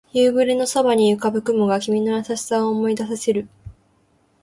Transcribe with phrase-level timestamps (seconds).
[0.13, 3.47] 夕暮れの空に浮かぶ雲が君の優しさを思い出させる